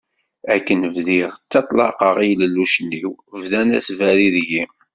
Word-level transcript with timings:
Akken 0.55 0.79
bdiɣ 0.95 1.31
ttaḍlaqeɣ 1.37 2.15
i 2.19 2.25
yilellucen-iw 2.29 3.11
bdan 3.41 3.69
asberri 3.77 4.27
deg-i. 4.35 4.63